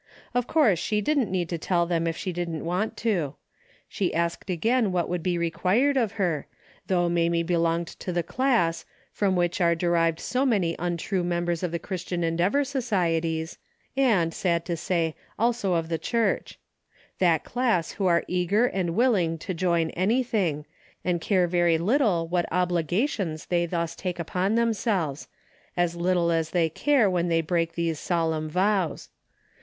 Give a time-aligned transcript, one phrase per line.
[0.33, 3.35] Of course she didn't need to tell them if she didn't want to.
[3.87, 6.47] She asked again what would be required of her,
[6.87, 11.61] though Mamie be longed to the class, from which are derived so many untrue members
[11.61, 13.59] of the Christian En deavor societies,
[13.95, 16.57] and, sad to say, also of the church;
[17.19, 20.65] that class who are eager and willing to join anything,
[21.05, 25.27] and care very little what obligations they thus take upon themselves;
[25.77, 29.09] as little as they care when they break these solemn vows.